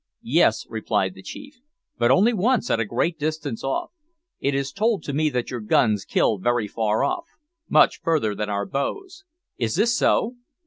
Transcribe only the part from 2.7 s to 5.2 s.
at a great distance off. It is told to